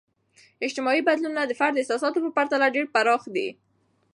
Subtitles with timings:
[0.65, 3.47] اجتماعي بدلونونه د فرد احساساتو په پرتله ډیر پراخ دي.